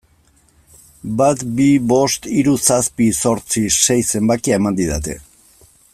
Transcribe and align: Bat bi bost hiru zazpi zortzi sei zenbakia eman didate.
Bat 1.19 1.43
bi 1.59 1.67
bost 1.91 2.25
hiru 2.37 2.55
zazpi 2.69 3.11
zortzi 3.27 3.63
sei 3.85 4.01
zenbakia 4.09 4.59
eman 4.63 4.81
didate. 4.81 5.21